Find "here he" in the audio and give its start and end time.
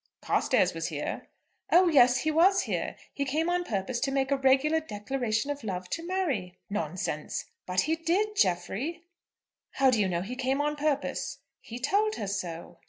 2.63-3.23